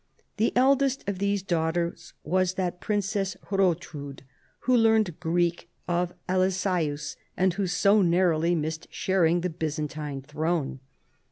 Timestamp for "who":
4.61-4.75, 7.53-7.67